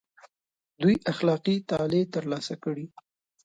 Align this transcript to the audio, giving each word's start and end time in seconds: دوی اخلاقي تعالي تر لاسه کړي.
دوی 0.81 0.95
اخلاقي 1.11 1.55
تعالي 1.69 2.01
تر 2.13 2.23
لاسه 2.31 2.55
کړي. 2.63 2.85